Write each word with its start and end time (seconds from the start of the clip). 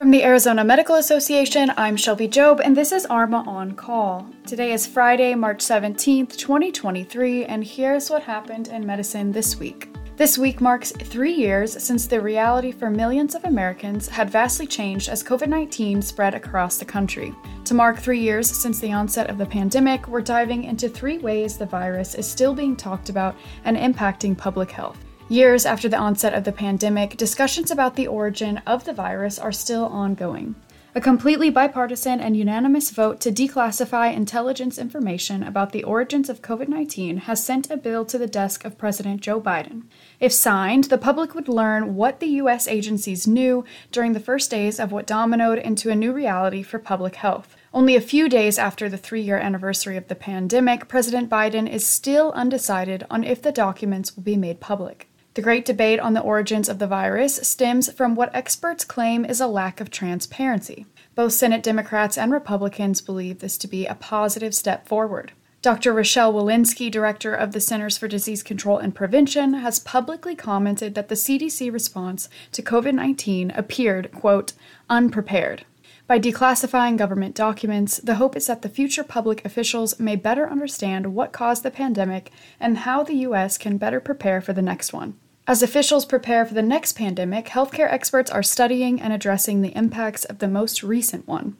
From 0.00 0.12
the 0.12 0.22
Arizona 0.22 0.62
Medical 0.62 0.94
Association, 0.94 1.72
I'm 1.76 1.96
Shelby 1.96 2.28
Job, 2.28 2.60
and 2.60 2.76
this 2.76 2.92
is 2.92 3.04
ARMA 3.06 3.42
on 3.48 3.72
Call. 3.72 4.30
Today 4.46 4.70
is 4.70 4.86
Friday, 4.86 5.34
March 5.34 5.58
17th, 5.58 6.36
2023, 6.36 7.46
and 7.46 7.64
here's 7.64 8.08
what 8.08 8.22
happened 8.22 8.68
in 8.68 8.86
medicine 8.86 9.32
this 9.32 9.58
week. 9.58 9.92
This 10.14 10.38
week 10.38 10.60
marks 10.60 10.92
three 10.92 11.32
years 11.32 11.82
since 11.82 12.06
the 12.06 12.20
reality 12.20 12.70
for 12.70 12.90
millions 12.90 13.34
of 13.34 13.44
Americans 13.44 14.06
had 14.06 14.30
vastly 14.30 14.68
changed 14.68 15.08
as 15.08 15.24
COVID 15.24 15.48
19 15.48 16.00
spread 16.00 16.36
across 16.36 16.78
the 16.78 16.84
country. 16.84 17.34
To 17.64 17.74
mark 17.74 17.98
three 17.98 18.20
years 18.20 18.48
since 18.48 18.78
the 18.78 18.92
onset 18.92 19.28
of 19.28 19.36
the 19.36 19.46
pandemic, 19.46 20.06
we're 20.06 20.20
diving 20.20 20.62
into 20.62 20.88
three 20.88 21.18
ways 21.18 21.58
the 21.58 21.66
virus 21.66 22.14
is 22.14 22.24
still 22.24 22.54
being 22.54 22.76
talked 22.76 23.08
about 23.08 23.34
and 23.64 23.76
impacting 23.76 24.38
public 24.38 24.70
health. 24.70 25.07
Years 25.30 25.66
after 25.66 25.90
the 25.90 25.98
onset 25.98 26.32
of 26.32 26.44
the 26.44 26.52
pandemic, 26.52 27.18
discussions 27.18 27.70
about 27.70 27.96
the 27.96 28.06
origin 28.06 28.62
of 28.66 28.86
the 28.86 28.94
virus 28.94 29.38
are 29.38 29.52
still 29.52 29.84
ongoing. 29.84 30.54
A 30.94 31.02
completely 31.02 31.50
bipartisan 31.50 32.18
and 32.18 32.34
unanimous 32.34 32.90
vote 32.90 33.20
to 33.20 33.30
declassify 33.30 34.10
intelligence 34.10 34.78
information 34.78 35.42
about 35.42 35.72
the 35.72 35.84
origins 35.84 36.30
of 36.30 36.40
COVID 36.40 36.68
19 36.68 37.18
has 37.18 37.44
sent 37.44 37.70
a 37.70 37.76
bill 37.76 38.06
to 38.06 38.16
the 38.16 38.26
desk 38.26 38.64
of 38.64 38.78
President 38.78 39.20
Joe 39.20 39.38
Biden. 39.38 39.82
If 40.18 40.32
signed, 40.32 40.84
the 40.84 40.96
public 40.96 41.34
would 41.34 41.46
learn 41.46 41.94
what 41.94 42.20
the 42.20 42.38
U.S. 42.42 42.66
agencies 42.66 43.26
knew 43.26 43.66
during 43.92 44.14
the 44.14 44.20
first 44.20 44.50
days 44.50 44.80
of 44.80 44.92
what 44.92 45.06
dominoed 45.06 45.58
into 45.58 45.90
a 45.90 45.94
new 45.94 46.10
reality 46.10 46.62
for 46.62 46.78
public 46.78 47.16
health. 47.16 47.54
Only 47.74 47.94
a 47.96 48.00
few 48.00 48.30
days 48.30 48.58
after 48.58 48.88
the 48.88 48.96
three 48.96 49.20
year 49.20 49.36
anniversary 49.36 49.98
of 49.98 50.08
the 50.08 50.14
pandemic, 50.14 50.88
President 50.88 51.28
Biden 51.28 51.70
is 51.70 51.86
still 51.86 52.32
undecided 52.32 53.04
on 53.10 53.24
if 53.24 53.42
the 53.42 53.52
documents 53.52 54.16
will 54.16 54.22
be 54.22 54.38
made 54.38 54.58
public. 54.58 55.06
The 55.38 55.42
great 55.42 55.64
debate 55.64 56.00
on 56.00 56.14
the 56.14 56.20
origins 56.20 56.68
of 56.68 56.80
the 56.80 56.88
virus 56.88 57.36
stems 57.46 57.92
from 57.92 58.16
what 58.16 58.34
experts 58.34 58.84
claim 58.84 59.24
is 59.24 59.40
a 59.40 59.46
lack 59.46 59.80
of 59.80 59.88
transparency. 59.88 60.84
Both 61.14 61.34
Senate 61.34 61.62
Democrats 61.62 62.18
and 62.18 62.32
Republicans 62.32 63.00
believe 63.00 63.38
this 63.38 63.56
to 63.58 63.68
be 63.68 63.86
a 63.86 63.94
positive 63.94 64.52
step 64.52 64.88
forward. 64.88 65.30
Dr. 65.62 65.92
Rochelle 65.92 66.32
Walensky, 66.32 66.90
director 66.90 67.34
of 67.34 67.52
the 67.52 67.60
Centers 67.60 67.96
for 67.96 68.08
Disease 68.08 68.42
Control 68.42 68.78
and 68.78 68.96
Prevention, 68.96 69.54
has 69.54 69.78
publicly 69.78 70.34
commented 70.34 70.96
that 70.96 71.08
the 71.08 71.14
CDC 71.14 71.72
response 71.72 72.28
to 72.50 72.60
COVID 72.60 72.94
19 72.94 73.52
appeared, 73.52 74.10
quote, 74.10 74.54
unprepared. 74.90 75.64
By 76.08 76.18
declassifying 76.18 76.96
government 76.96 77.36
documents, 77.36 77.98
the 77.98 78.16
hope 78.16 78.34
is 78.34 78.48
that 78.48 78.62
the 78.62 78.68
future 78.68 79.04
public 79.04 79.44
officials 79.44 80.00
may 80.00 80.16
better 80.16 80.50
understand 80.50 81.14
what 81.14 81.30
caused 81.30 81.62
the 81.62 81.70
pandemic 81.70 82.32
and 82.58 82.78
how 82.78 83.04
the 83.04 83.18
U.S. 83.18 83.56
can 83.56 83.78
better 83.78 84.00
prepare 84.00 84.40
for 84.40 84.52
the 84.52 84.62
next 84.62 84.92
one. 84.92 85.14
As 85.48 85.62
officials 85.62 86.04
prepare 86.04 86.44
for 86.44 86.52
the 86.52 86.60
next 86.60 86.92
pandemic, 86.92 87.46
healthcare 87.46 87.90
experts 87.90 88.30
are 88.30 88.42
studying 88.42 89.00
and 89.00 89.14
addressing 89.14 89.62
the 89.62 89.74
impacts 89.74 90.26
of 90.26 90.40
the 90.40 90.46
most 90.46 90.82
recent 90.82 91.26
one. 91.26 91.56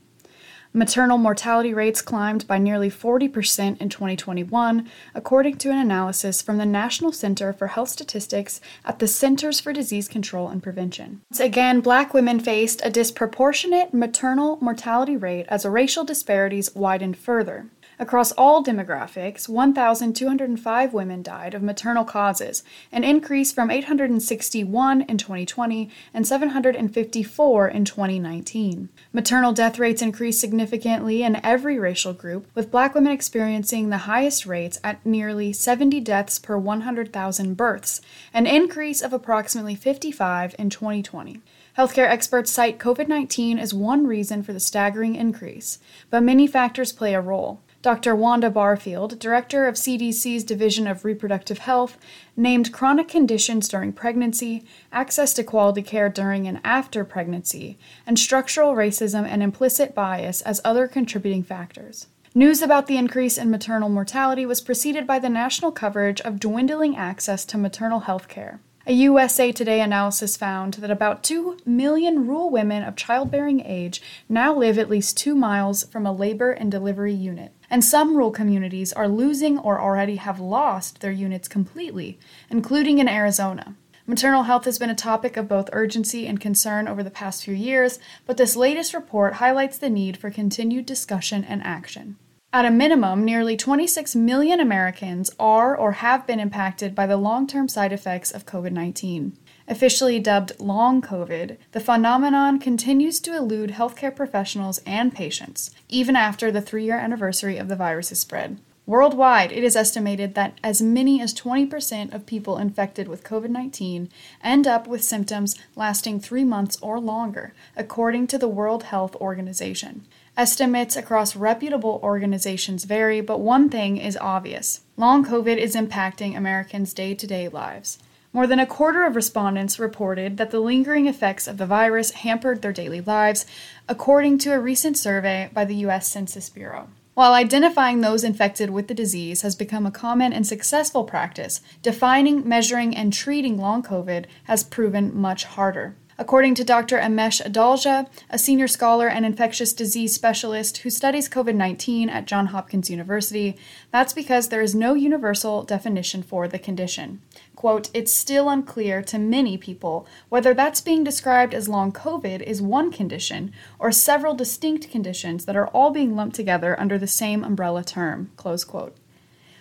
Maternal 0.75 1.17
mortality 1.17 1.72
rates 1.72 2.03
climbed 2.03 2.47
by 2.47 2.58
nearly 2.58 2.91
40% 2.91 3.80
in 3.80 3.89
2021, 3.89 4.91
according 5.14 5.56
to 5.56 5.70
an 5.70 5.78
analysis 5.78 6.42
from 6.42 6.58
the 6.58 6.67
National 6.67 7.12
Center 7.12 7.55
for 7.55 7.69
Health 7.69 7.89
Statistics 7.89 8.61
at 8.84 8.98
the 8.98 9.08
Centers 9.08 9.58
for 9.58 9.72
Disease 9.72 10.06
Control 10.06 10.48
and 10.48 10.62
Prevention. 10.62 11.23
Once 11.30 11.41
again, 11.41 11.80
black 11.80 12.12
women 12.12 12.41
faced 12.41 12.83
a 12.84 12.91
disproportionate 12.91 13.95
maternal 13.95 14.58
mortality 14.61 15.17
rate 15.17 15.47
as 15.48 15.64
racial 15.64 16.05
disparities 16.05 16.75
widened 16.75 17.17
further. 17.17 17.70
Across 18.00 18.30
all 18.32 18.62
demographics, 18.62 19.48
1,205 19.48 20.94
women 20.94 21.20
died 21.20 21.52
of 21.52 21.64
maternal 21.64 22.05
causes, 22.05 22.62
an 22.92 23.02
increase 23.02 23.50
from 23.50 23.72
861 23.72 25.02
in 25.02 25.18
2020 25.18 25.90
and 26.14 26.24
754 26.24 27.68
in 27.68 27.84
2019. 27.84 28.88
Maternal 29.12 29.52
death 29.52 29.80
rates 29.80 30.00
increased 30.00 30.40
significantly 30.40 31.24
in 31.24 31.44
every 31.44 31.77
racial 31.77 32.12
group, 32.12 32.46
with 32.55 32.70
black 32.70 32.94
women 32.94 33.10
experiencing 33.10 33.88
the 33.88 33.98
highest 33.98 34.46
rates 34.46 34.78
at 34.84 35.05
nearly 35.05 35.52
70 35.52 35.98
deaths 35.98 36.39
per 36.39 36.56
100,000 36.56 37.56
births, 37.56 38.00
an 38.33 38.46
increase 38.46 39.02
of 39.02 39.12
approximately 39.12 39.74
55 39.74 40.55
in 40.56 40.70
2020. 40.70 41.40
Healthcare 41.77 42.08
experts 42.08 42.52
cite 42.52 42.78
COVID 42.78 43.08
19 43.08 43.58
as 43.58 43.74
one 43.74 44.06
reason 44.06 44.44
for 44.44 44.52
the 44.52 44.61
staggering 44.61 45.17
increase, 45.17 45.80
but 46.11 46.23
many 46.23 46.46
factors 46.46 46.92
play 46.92 47.12
a 47.12 47.20
role. 47.20 47.61
Dr. 47.88 48.14
Wanda 48.14 48.50
Barfield, 48.50 49.18
director 49.18 49.66
of 49.66 49.76
CDC's 49.76 50.44
Division 50.44 50.86
of 50.86 51.06
Reproductive 51.06 51.60
Health, 51.60 51.96
named 52.36 52.70
chronic 52.70 53.08
conditions 53.08 53.66
during 53.66 53.94
pregnancy, 53.94 54.62
access 54.92 55.32
to 55.32 55.42
quality 55.42 55.80
care 55.80 56.10
during 56.10 56.46
and 56.46 56.60
after 56.62 57.02
pregnancy, 57.02 57.78
and 58.06 58.18
structural 58.18 58.74
racism 58.74 59.26
and 59.26 59.42
implicit 59.42 59.94
bias 59.94 60.42
as 60.42 60.60
other 60.66 60.86
contributing 60.86 61.42
factors. 61.42 62.08
News 62.34 62.60
about 62.60 62.88
the 62.88 62.98
increase 62.98 63.38
in 63.38 63.50
maternal 63.50 63.88
mortality 63.88 64.44
was 64.44 64.60
preceded 64.60 65.06
by 65.06 65.18
the 65.18 65.30
national 65.30 65.72
coverage 65.72 66.20
of 66.20 66.38
dwindling 66.38 66.94
access 66.94 67.46
to 67.46 67.56
maternal 67.56 68.00
health 68.00 68.28
care. 68.28 68.60
A 68.88 68.94
USA 68.94 69.52
Today 69.52 69.82
analysis 69.82 70.38
found 70.38 70.72
that 70.74 70.90
about 70.90 71.22
2 71.22 71.58
million 71.66 72.26
rural 72.26 72.48
women 72.48 72.82
of 72.82 72.96
childbearing 72.96 73.60
age 73.60 74.00
now 74.30 74.54
live 74.54 74.78
at 74.78 74.88
least 74.88 75.14
two 75.14 75.34
miles 75.34 75.84
from 75.84 76.06
a 76.06 76.12
labor 76.12 76.52
and 76.52 76.70
delivery 76.70 77.12
unit. 77.12 77.52
And 77.68 77.84
some 77.84 78.14
rural 78.14 78.30
communities 78.30 78.94
are 78.94 79.06
losing 79.06 79.58
or 79.58 79.78
already 79.78 80.16
have 80.16 80.40
lost 80.40 81.00
their 81.00 81.12
units 81.12 81.48
completely, 81.48 82.18
including 82.48 82.98
in 82.98 83.10
Arizona. 83.10 83.74
Maternal 84.06 84.44
health 84.44 84.64
has 84.64 84.78
been 84.78 84.88
a 84.88 84.94
topic 84.94 85.36
of 85.36 85.48
both 85.48 85.68
urgency 85.74 86.26
and 86.26 86.40
concern 86.40 86.88
over 86.88 87.02
the 87.02 87.10
past 87.10 87.44
few 87.44 87.52
years, 87.52 87.98
but 88.24 88.38
this 88.38 88.56
latest 88.56 88.94
report 88.94 89.34
highlights 89.34 89.76
the 89.76 89.90
need 89.90 90.16
for 90.16 90.30
continued 90.30 90.86
discussion 90.86 91.44
and 91.44 91.62
action. 91.62 92.16
At 92.51 92.64
a 92.64 92.70
minimum, 92.70 93.27
nearly 93.27 93.59
26 93.59 94.17
million 94.17 94.59
Americans 94.59 95.31
are 95.39 95.77
or 95.77 95.92
have 95.92 96.27
been 96.27 96.41
impacted 96.41 96.95
by 96.95 97.07
the 97.07 97.19
long 97.19 97.47
term 97.47 97.69
side 97.69 97.92
effects 97.92 98.31
of 98.31 98.47
COVID 98.47 98.73
19. 98.73 99.36
Officially 99.69 100.19
dubbed 100.19 100.59
long 100.59 101.03
COVID, 101.03 101.59
the 101.73 101.81
phenomenon 101.81 102.59
continues 102.59 103.20
to 103.20 103.36
elude 103.36 103.73
healthcare 103.73 104.17
professionals 104.17 104.81
and 104.86 105.14
patients, 105.14 105.73
even 105.91 106.17
after 106.17 106.51
the 106.51 106.63
three 106.63 106.86
year 106.86 106.97
anniversary 106.97 107.59
of 107.59 107.69
the 107.69 107.77
virus's 107.77 108.20
spread. 108.20 108.57
Worldwide, 108.86 109.53
it 109.53 109.63
is 109.63 109.77
estimated 109.77 110.35
that 110.35 110.59
as 110.65 110.80
many 110.80 111.20
as 111.20 111.35
20% 111.35 112.15
of 112.15 112.25
people 112.25 112.57
infected 112.57 113.07
with 113.07 113.23
COVID 113.23 113.51
19 113.51 114.09
end 114.42 114.67
up 114.67 114.86
with 114.86 115.05
symptoms 115.05 115.55
lasting 115.77 116.20
three 116.20 116.45
months 116.45 116.79
or 116.80 116.98
longer, 116.98 117.53
according 117.77 118.27
to 118.29 118.39
the 118.39 118.48
World 118.48 118.85
Health 118.85 119.15
Organization. 119.17 120.07
Estimates 120.38 120.94
across 120.94 121.34
reputable 121.34 121.98
organizations 122.00 122.84
vary, 122.84 123.20
but 123.20 123.40
one 123.40 123.68
thing 123.68 123.96
is 123.96 124.16
obvious 124.18 124.82
long 124.96 125.24
COVID 125.24 125.56
is 125.56 125.74
impacting 125.74 126.36
Americans' 126.36 126.94
day 126.94 127.12
to 127.12 127.26
day 127.26 127.48
lives. 127.48 127.98
More 128.32 128.46
than 128.46 128.60
a 128.60 128.66
quarter 128.66 129.04
of 129.04 129.16
respondents 129.16 129.81
reported 129.81 130.37
that 130.37 130.52
the 130.52 130.60
lingering 130.60 131.08
effects 131.08 131.49
of 131.49 131.56
the 131.56 131.66
virus 131.66 132.12
hampered 132.12 132.62
their 132.62 132.72
daily 132.72 133.00
lives, 133.00 133.46
according 133.88 134.38
to 134.38 134.52
a 134.52 134.60
recent 134.60 134.96
survey 134.96 135.50
by 135.52 135.64
the 135.64 135.75
U.S. 135.87 136.06
Census 136.06 136.49
Bureau. 136.49 136.87
While 137.14 137.32
identifying 137.32 138.00
those 138.00 138.22
infected 138.22 138.70
with 138.70 138.87
the 138.87 138.94
disease 138.94 139.43
has 139.43 139.56
become 139.56 139.87
a 139.87 139.90
common 139.90 140.32
and 140.32 140.46
successful 140.46 141.02
practice, 141.02 141.60
defining, 141.82 142.49
measuring, 142.49 142.96
and 142.96 143.12
treating 143.12 143.58
long 143.58 143.82
COVID 143.82 144.26
has 144.44 144.62
proven 144.62 145.20
much 145.20 145.46
harder. 145.46 145.96
According 146.20 146.56
to 146.56 146.64
Dr. 146.64 146.99
Amesh 146.99 147.40
Adalja, 147.40 148.08
a 148.29 148.40
senior 148.40 148.67
scholar 148.67 149.06
and 149.06 149.25
infectious 149.25 149.73
disease 149.73 150.17
specialist 150.17 150.79
who 150.79 150.90
studies 150.90 151.29
COVID 151.29 151.55
19 151.55 152.08
at 152.08 152.26
Johns 152.26 152.50
Hopkins 152.50 152.90
University, 152.90 153.56
that's 153.93 154.12
because 154.12 154.49
there 154.49 154.61
is 154.61 154.75
no 154.75 154.94
universal 154.94 155.62
definition 155.62 156.25
for 156.25 156.49
the 156.49 156.58
condition. 156.58 157.23
Quote, 157.55 157.88
it's 157.94 158.12
still 158.12 158.49
unclear 158.49 159.00
to 159.02 159.17
many 159.17 159.56
people 159.56 160.08
whether 160.29 160.55
that's 160.55 160.81
being 160.81 161.05
described 161.05 161.55
as 161.55 161.69
long 161.69 161.93
COVID 161.93 162.43
is 162.43 162.61
one 162.61 162.90
condition 162.90 163.52
or 163.79 163.93
several 163.93 164.35
distinct 164.35 164.91
conditions 164.91 165.44
that 165.44 165.56
are 165.56 165.69
all 165.69 165.91
being 165.91 166.17
lumped 166.17 166.35
together 166.35 166.79
under 166.81 166.99
the 166.99 167.06
same 167.06 167.44
umbrella 167.44 167.85
term. 167.85 168.32
Close 168.37 168.65
quote. 168.65 168.97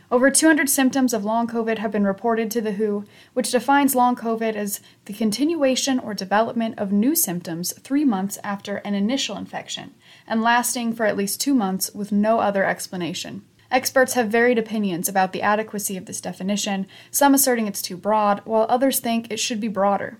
Over 0.09 0.31
200 0.31 0.69
symptoms 0.69 1.13
of 1.13 1.25
long 1.25 1.47
COVID 1.47 1.79
have 1.79 1.91
been 1.91 2.05
reported 2.05 2.49
to 2.51 2.61
the 2.61 2.71
WHO, 2.73 3.03
which 3.33 3.51
defines 3.51 3.93
long 3.93 4.15
COVID 4.15 4.55
as 4.55 4.79
the 5.03 5.13
continuation 5.13 5.99
or 5.99 6.13
development 6.13 6.79
of 6.79 6.93
new 6.93 7.13
symptoms 7.13 7.73
three 7.79 8.05
months 8.05 8.39
after 8.41 8.77
an 8.77 8.93
initial 8.93 9.35
infection, 9.35 9.93
and 10.25 10.41
lasting 10.41 10.93
for 10.93 11.05
at 11.05 11.17
least 11.17 11.41
two 11.41 11.53
months 11.53 11.93
with 11.93 12.13
no 12.13 12.39
other 12.39 12.63
explanation. 12.63 13.43
Experts 13.69 14.13
have 14.13 14.29
varied 14.29 14.57
opinions 14.57 15.09
about 15.09 15.33
the 15.33 15.41
adequacy 15.41 15.97
of 15.97 16.05
this 16.05 16.21
definition, 16.21 16.87
some 17.11 17.33
asserting 17.33 17.67
it's 17.67 17.81
too 17.81 17.97
broad, 17.97 18.39
while 18.45 18.65
others 18.69 19.01
think 19.01 19.29
it 19.29 19.41
should 19.41 19.59
be 19.59 19.67
broader. 19.67 20.19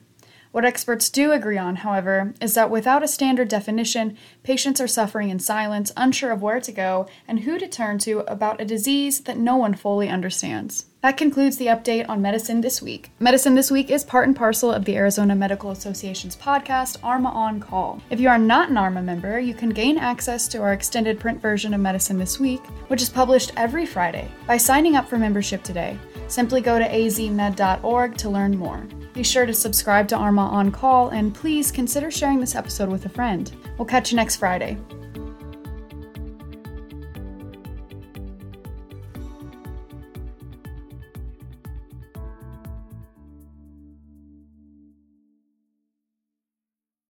What 0.52 0.66
experts 0.66 1.10
do 1.10 1.32
agree 1.32 1.58
on, 1.58 1.78
however, 1.78 2.34
is 2.42 2.54
that 2.56 2.72
without 2.72 3.04
a 3.04 3.08
standard 3.08 3.48
definition, 3.48 4.18
patients 4.44 4.80
are 4.80 4.88
suffering 4.88 5.30
in 5.30 5.40
silence, 5.40 5.92
unsure 5.98 6.32
of 6.32 6.42
where 6.42 6.62
to 6.62 6.72
go 6.72 7.08
and 7.28 7.42
who 7.42 7.60
to 7.60 7.68
turn 7.68 8.00
to 8.00 8.20
about 8.20 8.62
a 8.62 8.66
disease 8.66 9.22
that 9.22 9.38
no 9.38 9.56
one 9.56 9.74
fully 9.74 10.10
understands. 10.10 10.86
That 11.02 11.16
concludes 11.16 11.58
the 11.58 11.68
update 11.68 12.10
on 12.10 12.22
Medicine 12.22 12.62
This 12.62 12.82
Week. 12.82 13.12
Medicine 13.20 13.56
This 13.56 13.70
Week 13.70 13.92
is 13.92 14.04
part 14.04 14.28
and 14.28 14.36
parcel 14.36 14.72
of 14.72 14.84
the 14.84 14.98
Arizona 14.98 15.36
Medical 15.36 15.72
Association's 15.72 16.36
podcast, 16.36 16.98
ARMA 17.04 17.30
On 17.30 17.60
Call. 17.60 18.02
If 18.10 18.20
you 18.20 18.30
are 18.30 18.40
not 18.40 18.70
an 18.70 18.78
ARMA 18.78 19.04
member, 19.04 19.40
you 19.40 19.54
can 19.54 19.70
gain 19.70 19.98
access 19.98 20.48
to 20.50 20.58
our 20.58 20.74
extended 20.74 21.20
print 21.20 21.40
version 21.40 21.74
of 21.74 21.82
Medicine 21.82 22.18
This 22.18 22.40
Week, 22.40 22.66
which 22.88 23.02
is 23.02 23.10
published 23.10 23.52
every 23.56 23.86
Friday, 23.86 24.30
by 24.48 24.58
signing 24.58 24.96
up 24.96 25.08
for 25.08 25.18
membership 25.18 25.62
today. 25.62 25.98
Simply 26.28 26.62
go 26.62 26.80
to 26.80 26.86
azmed.org 26.86 28.18
to 28.18 28.30
learn 28.30 28.58
more. 28.58 28.84
Be 29.18 29.24
sure 29.24 29.48
to 29.48 29.54
subscribe 29.54 30.08
to 30.10 30.16
ARMA 30.16 30.44
On 30.44 30.72
Call 30.72 31.10
and 31.10 31.34
please 31.34 31.72
consider 31.72 32.12
sharing 32.12 32.40
this 32.40 32.54
episode 32.54 32.88
with 32.88 33.08
a 33.08 33.10
friend. 33.10 33.52
We'll 33.76 33.88
catch 33.88 34.12
you 34.12 34.16
next 34.16 34.36
Friday. 34.36 34.78